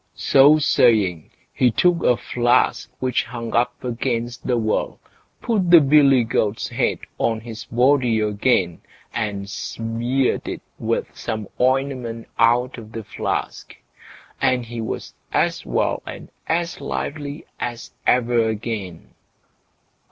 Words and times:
So 0.15 0.57
saying, 0.57 1.29
he 1.53 1.69
took 1.69 2.01
a 2.01 2.17
flask 2.17 2.89
which 2.97 3.23
hung 3.25 3.53
up 3.53 3.83
against 3.83 4.47
the 4.47 4.57
wall, 4.57 4.99
put 5.43 5.69
the 5.69 5.79
billy 5.79 6.23
goat's 6.23 6.69
head 6.69 6.97
on 7.19 7.41
his 7.41 7.65
body 7.65 8.19
again, 8.19 8.81
and 9.13 9.47
smeared 9.47 10.47
it 10.47 10.63
with 10.79 11.15
some 11.15 11.47
ointment 11.59 12.27
out 12.39 12.79
of 12.79 12.93
the 12.93 13.03
flask, 13.03 13.75
and 14.41 14.65
he 14.65 14.81
was 14.81 15.13
as 15.31 15.67
well 15.67 16.01
and 16.03 16.29
as 16.47 16.81
lively 16.81 17.45
as 17.59 17.91
ever 18.07 18.49
again. 18.49 19.13